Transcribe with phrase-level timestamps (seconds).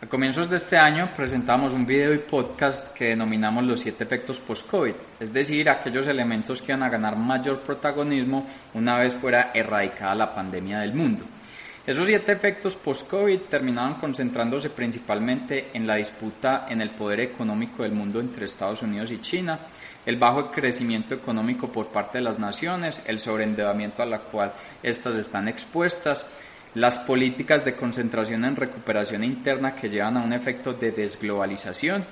[0.00, 4.38] A comienzos de este año presentamos un video y podcast que denominamos los siete efectos
[4.38, 10.14] post-COVID, es decir, aquellos elementos que van a ganar mayor protagonismo una vez fuera erradicada
[10.14, 11.24] la pandemia del mundo.
[11.84, 17.90] Esos siete efectos post-COVID terminaban concentrándose principalmente en la disputa en el poder económico del
[17.90, 19.58] mundo entre Estados Unidos y China,
[20.06, 25.16] el bajo crecimiento económico por parte de las naciones, el sobreendeudamiento a la cual éstas
[25.16, 26.24] están expuestas,
[26.78, 32.04] las políticas de concentración en recuperación interna que llevan a un efecto de desglobalización,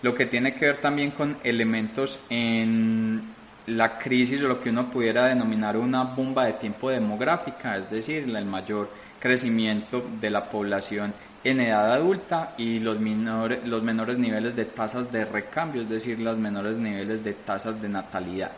[0.00, 3.34] lo que tiene que ver también con elementos en
[3.66, 8.24] la crisis o lo que uno pudiera denominar una bomba de tiempo demográfica, es decir,
[8.34, 8.88] el mayor
[9.20, 11.12] crecimiento de la población
[11.44, 16.38] en edad adulta y los, los menores niveles de tasas de recambio, es decir, los
[16.38, 18.52] menores niveles de tasas de natalidad.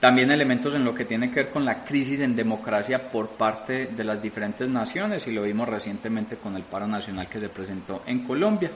[0.00, 3.86] También elementos en lo que tiene que ver con la crisis en democracia por parte
[3.86, 8.02] de las diferentes naciones y lo vimos recientemente con el paro nacional que se presentó
[8.06, 8.70] en Colombia.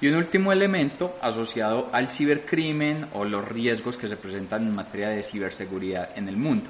[0.00, 5.08] Y un último elemento asociado al cibercrimen o los riesgos que se presentan en materia
[5.08, 6.68] de ciberseguridad en el mundo.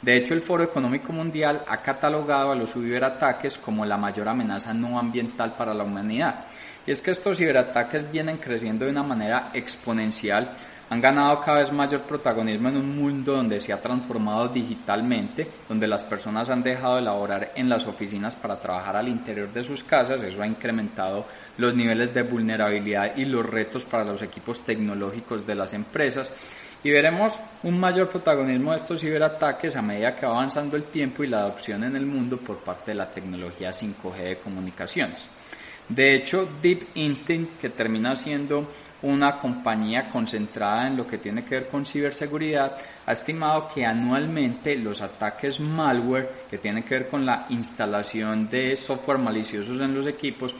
[0.00, 4.72] De hecho, el Foro Económico Mundial ha catalogado a los ciberataques como la mayor amenaza
[4.72, 6.46] no ambiental para la humanidad.
[6.86, 10.52] Y es que estos ciberataques vienen creciendo de una manera exponencial
[10.90, 15.86] han ganado cada vez mayor protagonismo en un mundo donde se ha transformado digitalmente, donde
[15.86, 19.82] las personas han dejado de laborar en las oficinas para trabajar al interior de sus
[19.82, 21.24] casas, eso ha incrementado
[21.56, 26.30] los niveles de vulnerabilidad y los retos para los equipos tecnológicos de las empresas.
[26.82, 31.24] Y veremos un mayor protagonismo de estos ciberataques a medida que va avanzando el tiempo
[31.24, 35.28] y la adopción en el mundo por parte de la tecnología 5G de comunicaciones.
[35.88, 38.70] De hecho, Deep Instinct, que termina siendo
[39.02, 44.76] una compañía concentrada en lo que tiene que ver con ciberseguridad, ha estimado que anualmente
[44.76, 50.06] los ataques malware, que tienen que ver con la instalación de software maliciosos en los
[50.06, 50.56] equipos,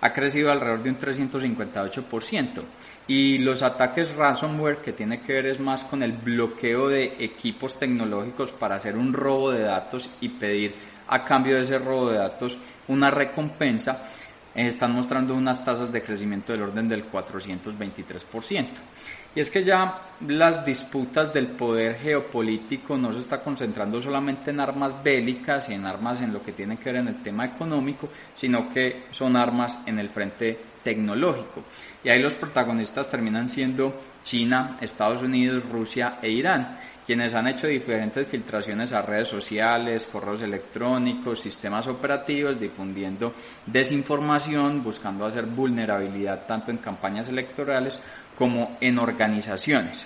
[0.00, 2.62] ha crecido alrededor de un 358%.
[3.08, 7.76] Y los ataques ransomware, que tiene que ver es más con el bloqueo de equipos
[7.78, 10.74] tecnológicos para hacer un robo de datos y pedir
[11.08, 14.06] a cambio de ese robo de datos una recompensa,
[14.66, 18.66] están mostrando unas tasas de crecimiento del orden del 423%.
[19.34, 24.58] Y es que ya las disputas del poder geopolítico no se está concentrando solamente en
[24.58, 28.08] armas bélicas y en armas en lo que tiene que ver en el tema económico,
[28.34, 31.64] sino que son armas en el frente tecnológico.
[32.02, 33.94] Y ahí los protagonistas terminan siendo
[34.24, 40.42] China, Estados Unidos, Rusia e Irán quienes han hecho diferentes filtraciones a redes sociales, correos
[40.42, 43.32] electrónicos, sistemas operativos, difundiendo
[43.64, 47.98] desinformación, buscando hacer vulnerabilidad tanto en campañas electorales
[48.36, 50.04] como en organizaciones.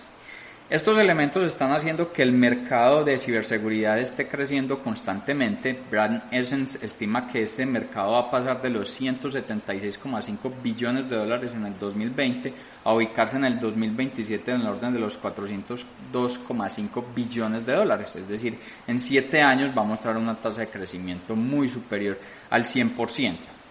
[0.72, 5.78] Estos elementos están haciendo que el mercado de ciberseguridad esté creciendo constantemente.
[5.91, 11.53] Brand Essence estima que este mercado va a pasar de los 176,5 billones de dólares
[11.55, 17.66] en el 2020 a ubicarse en el 2027 en el orden de los 402,5 billones
[17.66, 18.16] de dólares.
[18.16, 22.19] Es decir, en siete años va a mostrar una tasa de crecimiento muy superior
[22.49, 23.62] al 100%.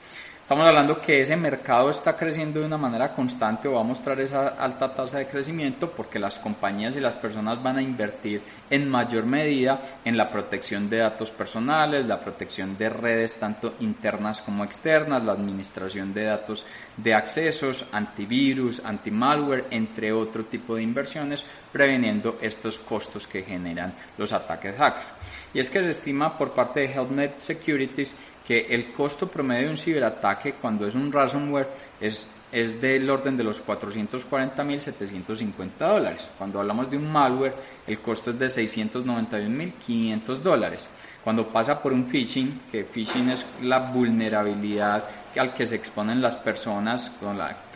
[0.41, 4.19] Estamos hablando que ese mercado está creciendo de una manera constante o va a mostrar
[4.19, 8.89] esa alta tasa de crecimiento porque las compañías y las personas van a invertir en
[8.89, 14.63] mayor medida en la protección de datos personales, la protección de redes tanto internas como
[14.63, 16.65] externas, la administración de datos
[16.97, 24.33] de accesos, antivirus, antimalware, entre otro tipo de inversiones, preveniendo estos costos que generan los
[24.33, 25.07] ataques hackers.
[25.53, 28.13] Y es que se estima por parte de HealthNet Securities
[28.45, 31.67] que el costo promedio de un ciberataque cuando es un ransomware
[31.99, 36.29] es, es del orden de los 440.750 dólares.
[36.37, 37.53] Cuando hablamos de un malware,
[37.87, 40.87] el costo es de 691.500 dólares.
[41.23, 45.03] Cuando pasa por un phishing, que phishing es la vulnerabilidad
[45.37, 47.11] al que se exponen las personas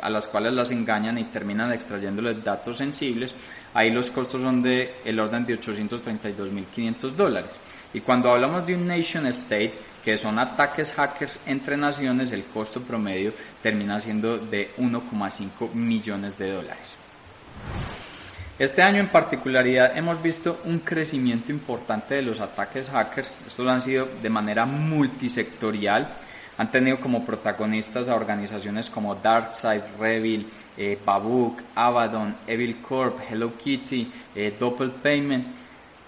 [0.02, 3.36] a las cuales las engañan y terminan extrayéndoles datos sensibles,
[3.76, 7.60] ahí los costos son de el orden de 832.500 dólares.
[7.94, 9.74] Y cuando hablamos de un nation state,
[10.06, 16.52] que son ataques hackers entre naciones, el costo promedio termina siendo de 1,5 millones de
[16.52, 16.96] dólares.
[18.60, 23.32] Este año en particularidad hemos visto un crecimiento importante de los ataques hackers.
[23.48, 26.08] Estos han sido de manera multisectorial.
[26.60, 30.48] Han tenido como protagonistas a organizaciones como DarkSide, Revil,
[30.78, 31.00] eh,
[31.76, 35.48] Abaddon, Evil Corp, Hello Kitty, eh, Doppel Payment,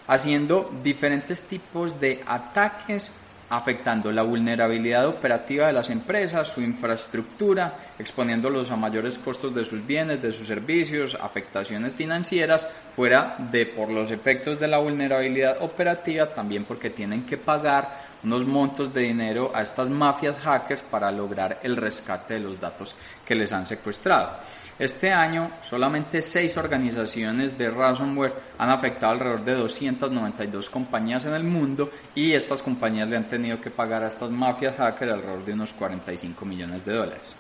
[0.06, 3.12] haciendo diferentes tipos de ataques
[3.50, 9.86] afectando la vulnerabilidad operativa de las empresas, su infraestructura, exponiéndolos a mayores costos de sus
[9.86, 16.34] bienes, de sus servicios, afectaciones financieras, fuera de por los efectos de la vulnerabilidad operativa,
[16.34, 21.60] también porque tienen que pagar unos montos de dinero a estas mafias hackers para lograr
[21.64, 24.38] el rescate de los datos que les han secuestrado.
[24.80, 31.44] Este año, solamente seis organizaciones de ransomware han afectado alrededor de 292 compañías en el
[31.44, 35.54] mundo y estas compañías le han tenido que pagar a estas mafias hackers alrededor de
[35.54, 37.36] unos 45 millones de dólares.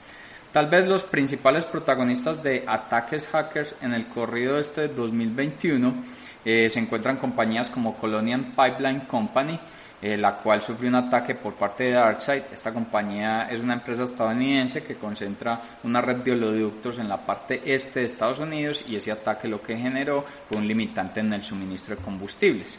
[0.51, 5.93] Tal vez los principales protagonistas de ataques hackers en el corrido este 2021
[6.43, 9.59] eh, se encuentran compañías como Colonial Pipeline Company,
[10.01, 12.45] eh, la cual sufrió un ataque por parte de DarkSide.
[12.53, 17.61] Esta compañía es una empresa estadounidense que concentra una red de oleoductos en la parte
[17.65, 21.43] este de Estados Unidos y ese ataque lo que generó fue un limitante en el
[21.43, 22.77] suministro de combustibles.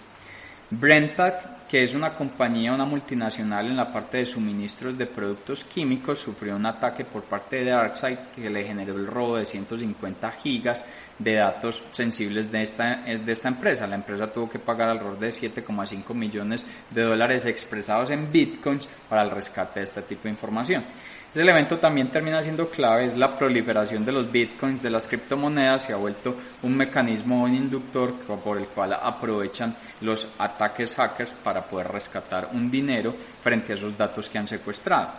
[0.71, 6.19] Brenntag, que es una compañía, una multinacional en la parte de suministros de productos químicos,
[6.19, 10.85] sufrió un ataque por parte de DarkSide que le generó el robo de 150 gigas
[11.19, 13.87] de datos sensibles de esta, de esta empresa.
[13.87, 19.23] La empresa tuvo que pagar alrededor de 7,5 millones de dólares expresados en bitcoins para
[19.23, 20.85] el rescate de este tipo de información.
[21.33, 25.85] Ese elemento también termina siendo clave, es la proliferación de los bitcoins, de las criptomonedas,
[25.85, 31.63] se ha vuelto un mecanismo, un inductor por el cual aprovechan los ataques hackers para
[31.63, 35.11] poder rescatar un dinero frente a esos datos que han secuestrado.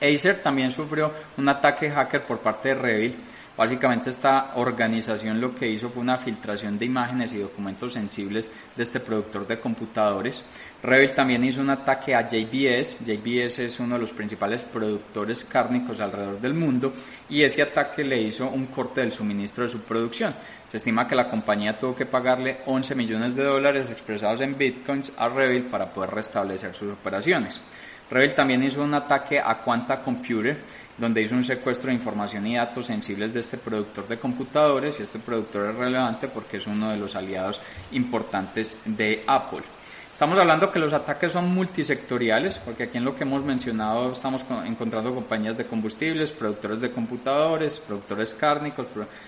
[0.00, 3.16] Acer también sufrió un ataque hacker por parte de Revil
[3.56, 8.82] Básicamente esta organización lo que hizo fue una filtración de imágenes y documentos sensibles de
[8.82, 10.42] este productor de computadores.
[10.82, 12.98] Revit también hizo un ataque a JBS.
[13.06, 16.92] JBS es uno de los principales productores cárnicos alrededor del mundo
[17.28, 20.34] y ese ataque le hizo un corte del suministro de su producción.
[20.72, 25.12] Se estima que la compañía tuvo que pagarle 11 millones de dólares expresados en bitcoins
[25.16, 27.60] a Revit para poder restablecer sus operaciones.
[28.10, 30.58] Revit también hizo un ataque a Quanta Computer
[30.96, 35.02] donde hizo un secuestro de información y datos sensibles de este productor de computadores y
[35.02, 37.60] este productor es relevante porque es uno de los aliados
[37.92, 39.62] importantes de Apple.
[40.14, 44.44] Estamos hablando que los ataques son multisectoriales, porque aquí en lo que hemos mencionado estamos
[44.64, 48.86] encontrando compañías de combustibles, productores de computadores, productores cárnicos,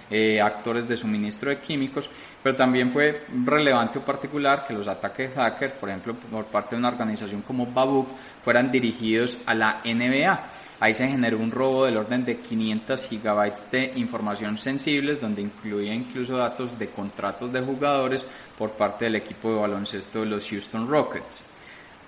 [0.09, 2.09] eh, actores de suministro de químicos,
[2.41, 6.79] pero también fue relevante o particular que los ataques hacker, por ejemplo, por parte de
[6.79, 8.07] una organización como Babuk,
[8.45, 10.41] fueran dirigidos a la NBA
[10.79, 15.95] Ahí se generó un robo del orden de 500 gigabytes de información sensibles, donde incluía
[15.95, 18.27] incluso datos de contratos de jugadores
[18.59, 21.43] por parte del equipo de baloncesto de los Houston Rockets.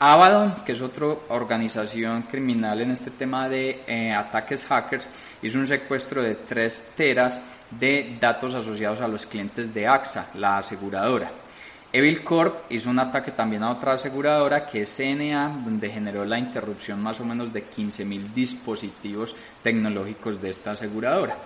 [0.00, 5.08] Abaddon, que es otra organización criminal en este tema de eh, ataques hackers,
[5.42, 7.40] hizo un secuestro de 3 teras
[7.70, 11.30] de datos asociados a los clientes de AXA, la aseguradora.
[11.90, 16.38] Evil Corp hizo un ataque también a otra aseguradora que es CNA, donde generó la
[16.38, 21.38] interrupción más o menos de 15.000 dispositivos tecnológicos de esta aseguradora.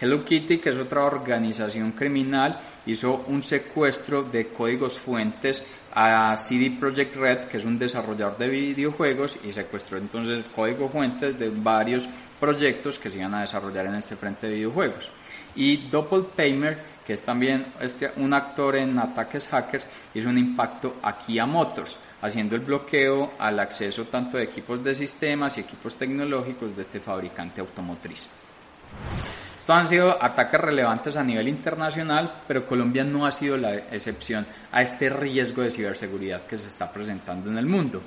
[0.00, 5.62] Hello Kitty, que es otra organización criminal, hizo un secuestro de códigos fuentes
[5.94, 11.38] a CD Projekt Red, que es un desarrollador de videojuegos, y secuestró entonces código fuentes
[11.38, 12.08] de varios
[12.40, 15.10] proyectos que se iban a desarrollar en este frente de videojuegos.
[15.54, 21.38] Y Doppelpaymer, que es también este, un actor en ataques hackers, hizo un impacto aquí
[21.38, 26.76] a Motors, haciendo el bloqueo al acceso tanto de equipos de sistemas y equipos tecnológicos
[26.76, 28.28] de este fabricante automotriz.
[29.58, 34.44] Estos han sido ataques relevantes a nivel internacional, pero Colombia no ha sido la excepción
[34.72, 38.02] a este riesgo de ciberseguridad que se está presentando en el mundo.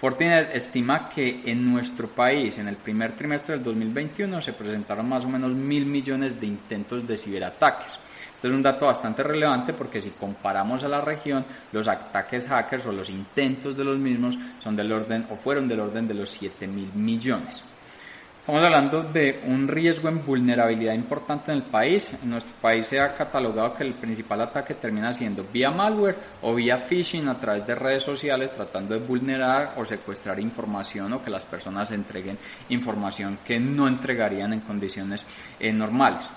[0.00, 5.24] Fortinet estima que en nuestro país, en el primer trimestre del 2021, se presentaron más
[5.24, 7.98] o menos mil millones de intentos de ciberataques.
[8.42, 12.86] Este es un dato bastante relevante porque si comparamos a la región, los ataques hackers
[12.86, 16.28] o los intentos de los mismos son del orden o fueron del orden de los
[16.30, 17.64] 7 mil millones.
[18.40, 22.10] Estamos hablando de un riesgo en vulnerabilidad importante en el país.
[22.20, 26.52] En nuestro país se ha catalogado que el principal ataque termina siendo vía malware o
[26.52, 31.30] vía phishing a través de redes sociales tratando de vulnerar o secuestrar información o que
[31.30, 32.36] las personas entreguen
[32.70, 35.24] información que no entregarían en condiciones
[35.60, 36.28] eh, normales.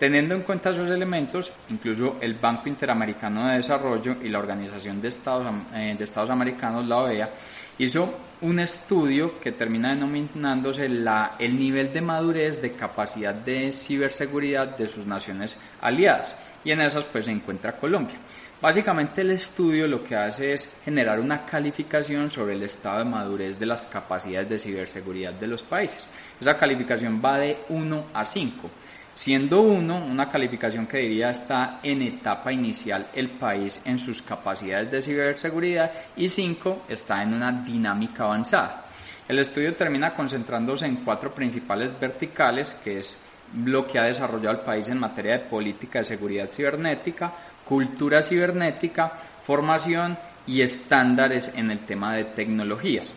[0.00, 5.08] Teniendo en cuenta esos elementos, incluso el Banco Interamericano de Desarrollo y la Organización de
[5.08, 7.28] Estados, eh, de Estados Americanos, la OEA,
[7.76, 14.88] hizo un estudio que termina denominándose el nivel de madurez de capacidad de ciberseguridad de
[14.88, 16.34] sus naciones aliadas.
[16.64, 18.16] Y en esas pues se encuentra Colombia.
[18.58, 23.58] Básicamente el estudio lo que hace es generar una calificación sobre el estado de madurez
[23.58, 26.06] de las capacidades de ciberseguridad de los países.
[26.40, 28.70] Esa calificación va de 1 a 5
[29.14, 34.90] siendo uno una calificación que diría está en etapa inicial el país en sus capacidades
[34.90, 38.86] de ciberseguridad y cinco está en una dinámica avanzada.
[39.28, 43.16] El estudio termina concentrándose en cuatro principales verticales, que es
[43.64, 47.32] lo que ha desarrollado el país en materia de política de seguridad cibernética,
[47.64, 49.12] cultura cibernética,
[49.44, 53.12] formación y estándares en el tema de tecnologías.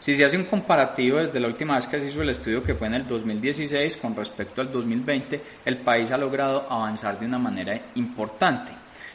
[0.00, 2.74] Si se hace un comparativo desde la última vez que se hizo el estudio, que
[2.74, 7.38] fue en el 2016, con respecto al 2020, el país ha logrado avanzar de una
[7.38, 8.72] manera importante.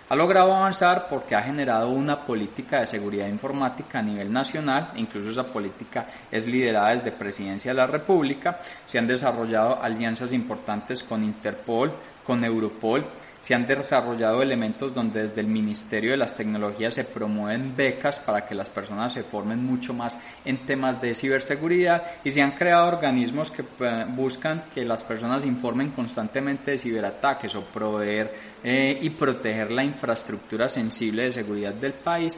[0.09, 5.29] Ha logrado avanzar porque ha generado una política de seguridad informática a nivel nacional, incluso
[5.29, 11.23] esa política es liderada desde Presidencia de la República, se han desarrollado alianzas importantes con
[11.23, 11.93] Interpol,
[12.25, 13.05] con Europol,
[13.41, 18.45] se han desarrollado elementos donde desde el Ministerio de las Tecnologías se promueven becas para
[18.45, 22.87] que las personas se formen mucho más en temas de ciberseguridad y se han creado
[22.87, 28.31] organismos que eh, buscan que las personas informen constantemente de ciberataques o proveer
[28.63, 32.37] eh, y proteger la infraestructura sensible de seguridad del país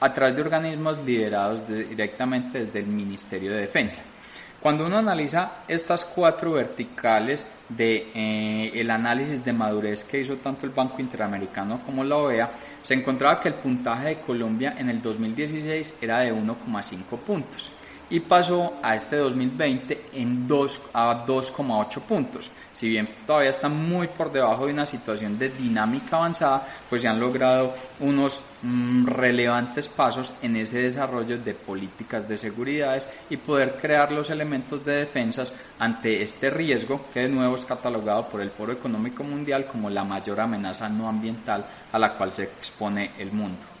[0.00, 4.02] a través de organismos liderados directamente desde el Ministerio de Defensa.
[4.60, 7.44] Cuando uno analiza estas cuatro verticales
[7.76, 12.50] de eh, el análisis de madurez que hizo tanto el Banco Interamericano como la OEA,
[12.82, 17.72] se encontraba que el puntaje de Colombia en el 2016 era de 1,5 puntos
[18.12, 22.50] y pasó a este 2020 en 2 a 2,8 puntos.
[22.74, 27.08] Si bien todavía está muy por debajo de una situación de dinámica avanzada, pues se
[27.08, 33.76] han logrado unos mm, relevantes pasos en ese desarrollo de políticas de seguridad y poder
[33.80, 38.50] crear los elementos de defensas ante este riesgo que de nuevo es catalogado por el
[38.50, 43.32] Foro Económico Mundial como la mayor amenaza no ambiental a la cual se expone el
[43.32, 43.71] mundo.